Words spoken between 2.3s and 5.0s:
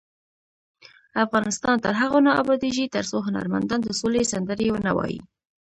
ابادیږي، ترڅو هنرمندان د سولې سندرې ونه